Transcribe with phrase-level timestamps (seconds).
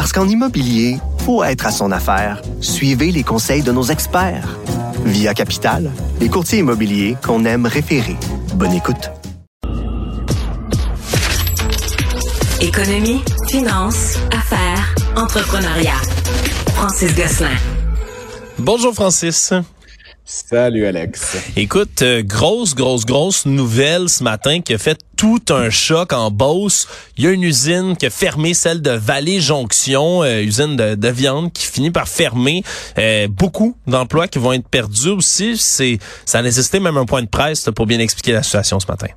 [0.00, 0.96] Parce qu'en immobilier,
[1.26, 2.40] faut être à son affaire.
[2.62, 4.58] Suivez les conseils de nos experts.
[5.04, 8.16] Via Capital, les courtiers immobiliers qu'on aime référer.
[8.54, 9.10] Bonne écoute.
[12.62, 13.20] Économie,
[13.50, 16.00] finance, affaires, entrepreneuriat.
[16.76, 17.58] Francis Gosselin.
[18.58, 19.52] Bonjour Francis.
[20.24, 21.36] Salut Alex.
[21.56, 26.30] Écoute, euh, grosse, grosse, grosse nouvelle ce matin qui a fait tout un choc en
[26.30, 26.88] Beauce.
[27.18, 31.08] Il y a une usine qui a fermé, celle de Vallée Jonction, euh, usine de,
[31.08, 32.64] viande qui finit par fermer.
[32.96, 35.58] Euh, beaucoup d'emplois qui vont être perdus aussi.
[35.58, 38.86] C'est, ça a nécessité même un point de presse pour bien expliquer la situation ce
[38.86, 39.08] matin.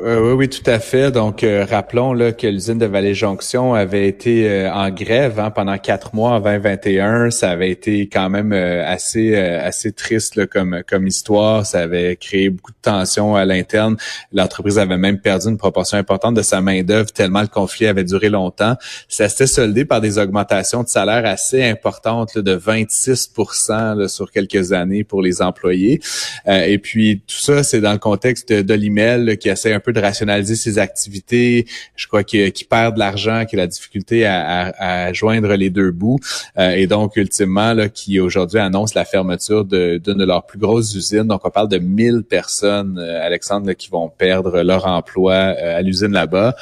[0.00, 1.12] Euh, oui, oui, tout à fait.
[1.12, 5.78] Donc, euh, rappelons là, que l'usine de Vallée-Jonction avait été euh, en grève hein, pendant
[5.78, 7.30] quatre mois en 2021.
[7.30, 11.64] Ça avait été quand même assez assez triste là, comme comme histoire.
[11.64, 13.96] Ça avait créé beaucoup de tensions à l'interne.
[14.32, 18.04] L'entreprise avait même perdu une proportion importante de sa main d'œuvre tellement le conflit avait
[18.04, 18.74] duré longtemps.
[19.08, 25.04] Ça s'était soldé par des augmentations de salaire assez importantes de 26% sur quelques années
[25.04, 26.00] pour les employés.
[26.46, 29.92] et puis tout ça, c'est dans le contexte de, de l'email qui essaie un peu
[29.92, 31.66] de rationaliser ses activités.
[31.94, 36.18] Je crois qu'il perd de l'argent, qu'il a la difficulté à, joindre les deux bouts.
[36.58, 40.94] Euh, et donc, ultimement, là, qui aujourd'hui annonce la fermeture d'une de, leurs plus grosses
[40.94, 41.24] usines.
[41.24, 45.82] Donc, on parle de 1000 personnes, euh, Alexandre, qui vont perdre leur emploi euh, à
[45.82, 46.56] l'usine là-bas.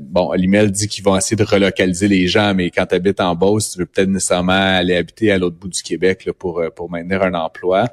[0.00, 3.34] bon, l'email dit qu'ils vont essayer de relocaliser les gens, mais quand tu habites en
[3.34, 6.90] Beauce, tu veux peut-être nécessairement aller habiter à l'autre bout du Québec là, pour, pour
[6.90, 7.88] maintenir un emploi.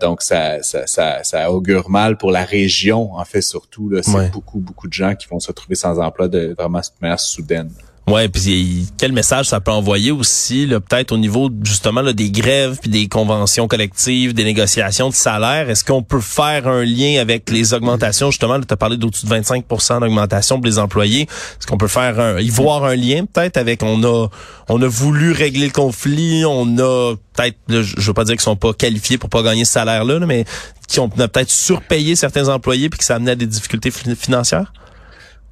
[0.00, 3.90] donc, ça, ça, ça, ça augure mal pour la région, en fait, surtout.
[4.02, 7.70] C'est beaucoup, beaucoup de gens qui vont se retrouver sans emploi de vraiment manière soudaine.
[8.08, 12.78] Ouais, puis quel message ça peut envoyer aussi, peut-être au niveau justement là, des grèves,
[12.80, 15.68] puis des conventions collectives, des négociations de salaire.
[15.68, 18.30] Est-ce qu'on peut faire un lien avec les augmentations?
[18.30, 21.22] Justement Tu as parlé d'au-dessus de 25% d'augmentation pour les employés.
[21.22, 24.28] Est-ce qu'on peut faire un, y voir un lien peut-être avec on a
[24.68, 28.54] on a voulu régler le conflit, on a peut-être, je veux pas dire qu'ils sont
[28.54, 30.44] pas qualifiés pour pas gagner ce salaire-là, mais
[30.86, 34.72] qui ont peut-être surpayé certains employés puis que ça amenait à des difficultés financières?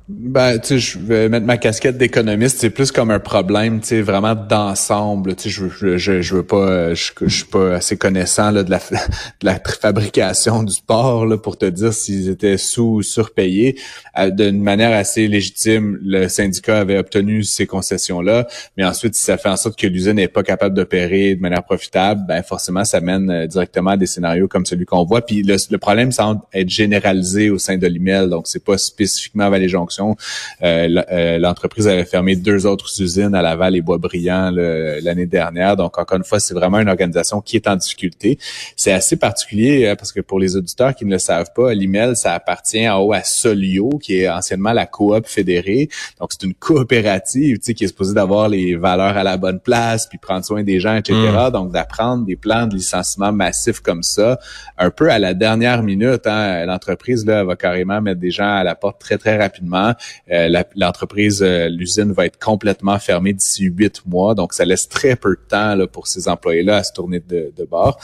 [0.06, 2.59] Ben, tu sais, je vais mettre ma casquette d'économiste.
[2.59, 5.34] C'est plus comme un problème, tu sais, vraiment d'ensemble.
[5.34, 8.70] Tu sais, je, je, je veux pas, je, je suis pas assez connaissant là, de
[8.70, 13.81] la de la fabrication du sport là, pour te dire s'ils étaient sous ou surpayés.
[14.19, 19.38] Euh, d'une manière assez légitime, le syndicat avait obtenu ces concessions-là, mais ensuite, si ça
[19.38, 23.00] fait en sorte que l'usine n'est pas capable d'opérer de manière profitable, ben forcément, ça
[23.00, 25.22] mène euh, directement à des scénarios comme celui qu'on voit.
[25.25, 29.48] Puis le, le problème semble être généralisé au sein de l'email, donc c'est pas spécifiquement
[29.48, 35.27] Vallée Jonction euh, euh, l'entreprise avait fermé deux autres usines à Laval et Boisbriand l'année
[35.27, 35.77] dernière.
[35.77, 38.38] Donc, encore une fois, c'est vraiment une organisation qui est en difficulté.
[38.77, 42.16] C'est assez particulier euh, parce que pour les auditeurs qui ne le savent pas, l'email,
[42.16, 45.88] ça appartient en haut à Solio, qui est anciennement la coop fédérée.
[46.21, 49.61] Donc, c'est une coopérative tu sais, qui est supposée d'avoir les valeurs à la bonne
[49.61, 51.15] place, puis prendre soin des gens, etc.
[51.15, 51.50] Mm.
[51.50, 54.38] Donc, d'apprendre des plans de licenciement massifs comme ça,
[54.78, 58.65] un peu à la dernière minute, hein, l'entreprise là va carrément mettre des gens à
[58.65, 59.84] la porte très, très rapidement.
[60.31, 64.34] Euh, l'entreprise, euh, l'usine va être complètement fermée d'ici huit mois.
[64.34, 67.53] Donc, ça laisse très peu de temps là, pour ces employés-là à se tourner de,
[67.71, 67.99] bord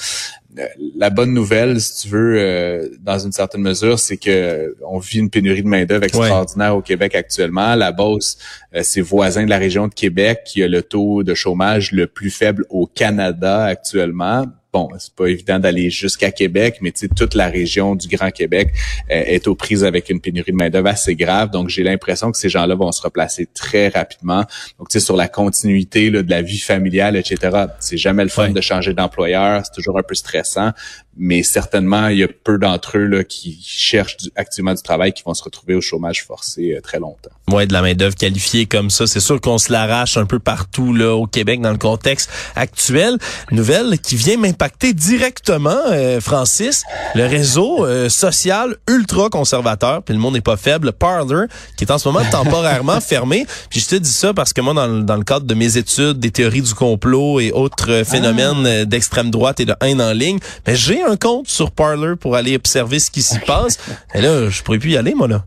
[0.58, 5.20] euh, la bonne nouvelle, si tu veux, dans une certaine mesure, c'est que on vit
[5.20, 7.76] une pénurie de main d'œuvre extraordinaire au Québec actuellement.
[7.76, 8.36] La Beauce,
[8.82, 12.30] c'est voisin de la région de Québec qui a le taux de chômage le plus
[12.30, 17.96] faible au Canada actuellement bon, c'est pas évident d'aller jusqu'à Québec, mais toute la région
[17.96, 18.72] du Grand Québec
[19.10, 21.50] euh, est aux prises avec une pénurie de main-d'œuvre assez grave.
[21.50, 24.44] Donc, j'ai l'impression que ces gens-là vont se replacer très rapidement.
[24.78, 27.64] Donc, tu sais, sur la continuité de la vie familiale, etc.
[27.80, 29.62] C'est jamais le fun de changer d'employeur.
[29.64, 30.72] C'est toujours un peu stressant
[31.16, 35.22] mais certainement, il y a peu d'entre eux là, qui cherchent activement du travail qui
[35.24, 37.30] vont se retrouver au chômage forcé euh, très longtemps.
[37.50, 40.38] Ouais, de la main d'œuvre qualifiée comme ça, c'est sûr qu'on se l'arrache un peu
[40.38, 43.18] partout là au Québec dans le contexte actuel.
[43.50, 46.84] Nouvelle qui vient m'impacter directement, euh, Francis,
[47.16, 51.46] le réseau euh, social ultra conservateur, puis le monde n'est pas faible, Parler,
[51.76, 53.46] qui est en ce moment temporairement fermé.
[53.68, 56.20] Puis je te dis ça parce que moi, dans, dans, le cadre de mes études
[56.20, 58.84] des théories du complot et autres phénomènes ah.
[58.84, 62.56] d'extrême droite et de haine en ligne, mais j'ai un compte sur Parler pour aller
[62.56, 63.78] observer ce qui s'y passe.
[64.14, 65.44] Et là, je pourrais plus y aller, moi, là.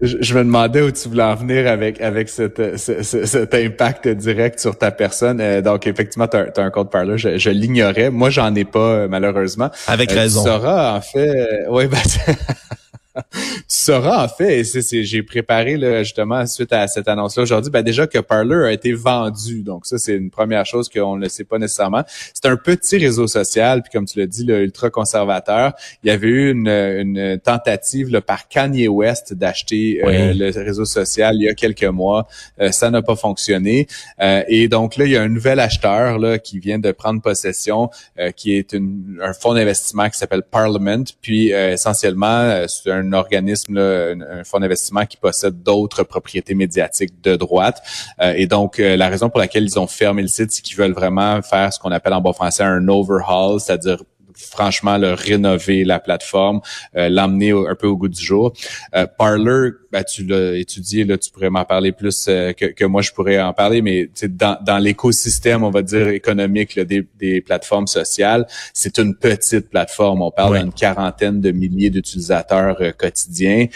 [0.00, 4.76] je, me demandais où tu voulais en venir avec avec cet, cet impact direct sur
[4.76, 5.40] ta personne.
[5.40, 8.10] Euh, donc effectivement, tu as, un compte parler, je, je l'ignorais.
[8.10, 9.70] Moi, j'en ai pas malheureusement.
[9.86, 10.42] Avec raison.
[10.42, 11.66] Tu sauras en fait.
[11.68, 11.98] oui, ben,
[13.14, 14.64] tu sauras en fait,
[15.02, 18.92] j'ai préparé là, justement suite à cette annonce-là aujourd'hui, ben déjà que Parler a été
[18.92, 19.62] vendu.
[19.62, 22.04] Donc ça, c'est une première chose qu'on ne sait pas nécessairement.
[22.34, 25.72] C'est un petit réseau social, puis comme tu l'as dit, ultra conservateur.
[26.02, 30.84] Il y avait eu une, une tentative là, par Kanye West d'acheter euh, le réseau
[30.84, 32.26] social il y a quelques mois.
[32.60, 33.86] Euh, ça n'a pas fonctionné.
[34.20, 37.20] Euh, et donc là, il y a un nouvel acheteur là, qui vient de prendre
[37.20, 37.90] possession,
[38.36, 41.04] qui est une, un fonds d'investissement qui s'appelle Parliament.
[41.20, 47.36] Puis essentiellement, c'est un un organisme, un, fonds d'investissement qui possède d'autres propriétés médiatiques de
[47.36, 47.82] droite.
[48.20, 50.76] Euh, et donc, euh, la raison pour laquelle ils ont fermé le site, c'est qu'ils
[50.76, 54.02] veulent vraiment faire ce qu'on appelle en bon français un overhaul, c'est-à-dire
[54.36, 56.60] franchement le rénover la plateforme,
[56.96, 58.52] euh, l'emmener un peu au goût du jour.
[58.94, 62.84] Euh, Parler, ben, tu l'as étudié, là, tu pourrais m'en parler plus euh, que, que,
[62.84, 67.40] moi je pourrais en parler, mais dans, dans l'écosystème, on va dire économique des, des,
[67.40, 70.22] plateformes sociales, c'est une petite plateforme.
[70.22, 73.66] On parle d'une quarantaine de milliers d'utilisateurs quotidiens,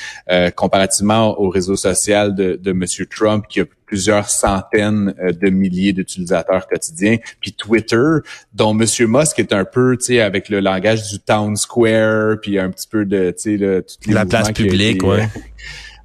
[0.55, 5.93] comparativement au réseau social de, de Monsieur Trump qui a plusieurs centaines euh, de milliers
[5.93, 7.17] d'utilisateurs quotidiens.
[7.41, 8.19] Puis Twitter,
[8.53, 12.59] dont Monsieur Musk est un peu, tu sais, avec le langage du town square, puis
[12.59, 15.29] un petit peu de, tu sais, la place publique, ouais.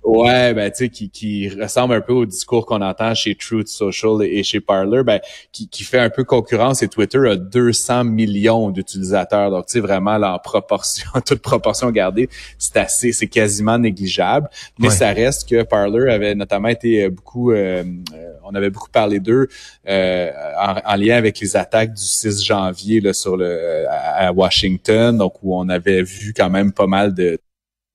[0.03, 3.67] Ouais, ben tu sais, qui, qui ressemble un peu au discours qu'on entend chez Truth
[3.67, 5.19] Social et, chez Parler, ben
[5.51, 9.51] qui, qui fait un peu concurrence et Twitter a 200 millions d'utilisateurs.
[9.51, 14.49] Donc tu sais vraiment là, en proportion, toute proportion gardée, c'est assez, c'est quasiment négligeable.
[14.79, 17.83] Mais ça reste que Parler avait notamment été beaucoup, euh,
[18.15, 19.49] euh, on avait beaucoup parlé d'eux
[19.87, 20.31] euh,
[20.83, 25.55] en, lien avec les attaques du 6 janvier là, sur le à Washington, donc où
[25.55, 27.39] on avait vu quand même pas mal de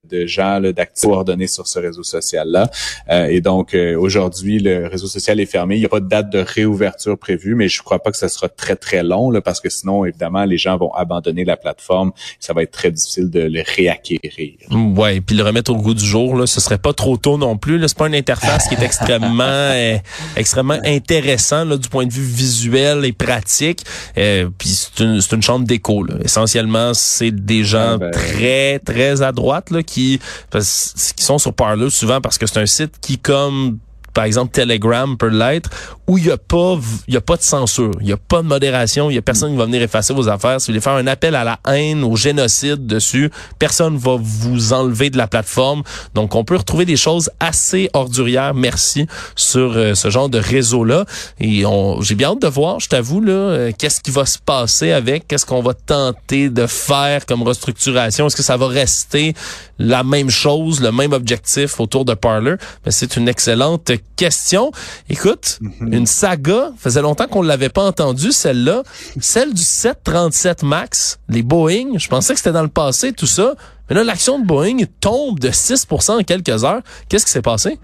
[0.08, 2.70] de gens d'actifs coordonnés sur ce réseau social-là.
[3.10, 5.76] Euh, et donc, euh, aujourd'hui, le réseau social est fermé.
[5.76, 8.16] Il n'y a pas de date de réouverture prévue, mais je ne crois pas que
[8.16, 11.56] ce sera très, très long, là, parce que sinon, évidemment, les gens vont abandonner la
[11.56, 12.12] plateforme.
[12.40, 14.54] Ça va être très difficile de le réacquérir.
[14.70, 17.56] Ouais, puis le remettre au goût du jour, là, ce serait pas trop tôt non
[17.56, 17.82] plus.
[17.86, 19.96] C'est pas une interface qui est extrêmement, euh,
[20.36, 23.82] extrêmement intéressant là, du point de vue visuel et pratique.
[24.14, 26.06] puis c'est une, une chambre d'écho.
[26.24, 28.10] Essentiellement, c'est des gens ah, ben.
[28.10, 30.20] très, très à droite là, qui qui,
[31.18, 33.78] sont sur Parler souvent parce que c'est un site qui, comme
[34.16, 35.68] par exemple Telegram peut l'être,
[36.06, 38.40] où il n'y a pas il y a pas de censure, il y a pas
[38.40, 40.58] de modération, il y a personne qui va venir effacer vos affaires.
[40.58, 44.72] Si vous voulez faire un appel à la haine, au génocide dessus, personne va vous
[44.72, 45.82] enlever de la plateforme.
[46.14, 51.04] Donc on peut retrouver des choses assez ordurières, merci, sur euh, ce genre de réseau-là.
[51.38, 51.64] Et
[52.00, 55.28] j'ai bien hâte de voir, je t'avoue, là, euh, qu'est-ce qui va se passer avec,
[55.28, 58.28] qu'est-ce qu'on va tenter de faire comme restructuration.
[58.28, 59.34] Est-ce que ça va rester
[59.78, 62.54] la même chose, le même objectif autour de Parler?
[62.86, 64.70] Mais c'est une excellente question.
[65.08, 65.92] Écoute, mhm.
[65.92, 68.82] une saga, faisait longtemps qu'on ne l'avait pas entendu, celle-là.
[69.20, 71.98] Celle du 737 MAX, les Boeing.
[71.98, 73.54] Je pensais que c'était dans le passé, tout ça.
[73.88, 76.82] Mais là, l'action de Boeing tombe de 6% en quelques heures.
[77.08, 77.78] Qu'est-ce qui s'est passé?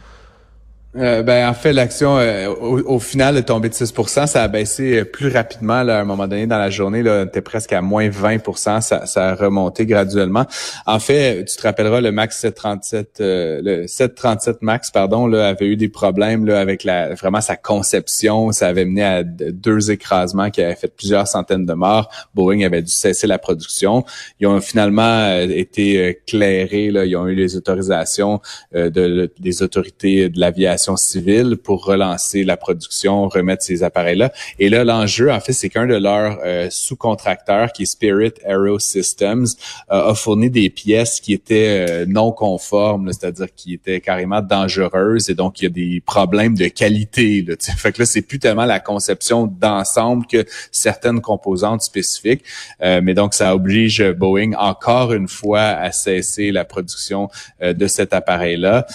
[0.94, 4.99] Euh, ben en fait l'action euh, au, final est tombée de 6% ça a baissé
[4.99, 7.73] euh, plus rapidement là, à un moment donné dans la journée là, on était presque
[7.73, 10.44] à moins 20% ça, ça a remonté graduellement.
[10.85, 15.77] En fait, tu te rappelleras le Max 737 le 737 Max pardon là avait eu
[15.77, 20.61] des problèmes là avec la vraiment sa conception, ça avait mené à deux écrasements qui
[20.61, 22.11] avaient fait plusieurs centaines de morts.
[22.34, 24.05] Boeing avait dû cesser la production.
[24.41, 28.43] Ils ont finalement été clairés là, ils ont eu les autorisations
[28.75, 34.32] de, des autorités de l'aviation civile pour relancer la production, remettre ces appareils-là.
[34.58, 38.79] Et là, l'enjeu, en fait, c'est qu'un de leurs euh, sous-contracteurs, qui est Spirit Aero
[38.79, 39.46] Systems,
[39.91, 45.31] euh, a fourni des pièces qui étaient euh, non conformes, c'est-à-dire qui étaient carrément dangereuses,
[45.31, 47.44] et donc il y a des problèmes de qualité.
[47.46, 52.44] Là, fait que là, c'est plus tellement la conception d'ensemble que certaines composantes spécifiques.
[52.81, 57.29] mais donc, ça oblige Boeing encore une fois à cesser la production
[57.60, 58.86] de cet appareil-là.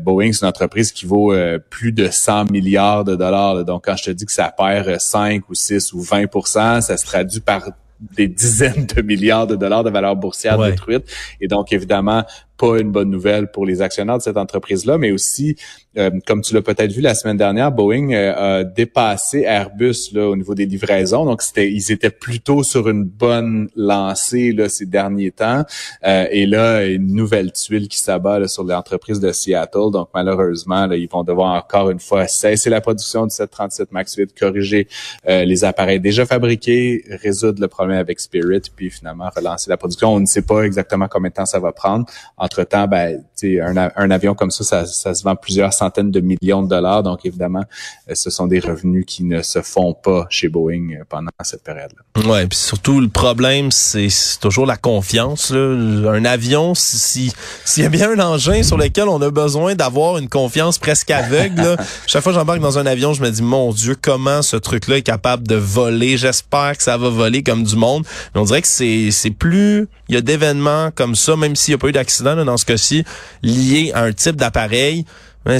[0.00, 3.64] Boeing, c'est une entreprise qui vaut euh, plus de 100 milliards de dollars.
[3.64, 7.04] Donc, quand je te dis que ça perd 5 ou 6 ou 20% ça se
[7.04, 7.70] traduit par
[8.00, 11.04] des dizaines de milliards de dollars de valeur boursière détruite.
[11.40, 12.24] Et donc, évidemment,
[12.58, 15.56] pas une bonne nouvelle pour les actionnaires de cette entreprise-là, mais aussi,
[15.96, 20.28] euh, comme tu l'as peut-être vu la semaine dernière, Boeing euh, a dépassé Airbus là,
[20.28, 21.24] au niveau des livraisons.
[21.24, 25.64] Donc, c'était, ils étaient plutôt sur une bonne lancée là, ces derniers temps.
[26.04, 29.90] Euh, et là, une nouvelle tuile qui s'abat sur l'entreprise de Seattle.
[29.92, 34.16] Donc, malheureusement, là, ils vont devoir encore une fois cesser la production du 737 MAX
[34.16, 34.88] 8, corriger
[35.26, 40.14] les appareils déjà fabriqués, résoudre le problème avec Spirit, puis finalement relancer la production.
[40.14, 42.06] On ne sait pas exactement combien de temps ça va prendre.
[42.36, 46.10] En entre temps, ben, un, un avion comme ça, ça, ça, se vend plusieurs centaines
[46.10, 47.02] de millions de dollars.
[47.02, 47.64] Donc évidemment,
[48.12, 52.28] ce sont des revenus qui ne se font pas chez Boeing pendant cette période-là.
[52.28, 54.08] Ouais, puis surtout le problème, c'est
[54.40, 55.50] toujours la confiance.
[55.50, 56.10] Là.
[56.10, 57.32] Un avion, si
[57.64, 61.10] s'il y a bien un engin sur lequel on a besoin d'avoir une confiance presque
[61.10, 61.76] aveugle, là,
[62.06, 64.98] chaque fois que j'embarque dans un avion, je me dis mon Dieu, comment ce truc-là
[64.98, 66.16] est capable de voler?
[66.16, 68.04] J'espère que ça va voler comme du monde.
[68.34, 71.72] Mais on dirait que c'est c'est plus il y a d'événements comme ça, même s'il
[71.72, 73.04] n'y a pas eu d'accident dans ce cas-ci,
[73.42, 75.04] lié à un type d'appareil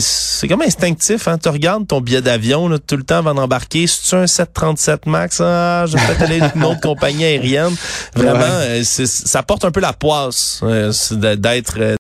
[0.01, 1.39] c'est comme instinctif, hein.
[1.39, 3.87] Tu regardes ton billet d'avion tout le temps avant d'embarquer.
[3.87, 7.75] Si tu as un 737 Max, ah, je vais peut-être aller une autre compagnie aérienne.
[8.15, 10.93] Vraiment, euh, ça porte un peu la poisse euh,
[11.37, 11.97] d'être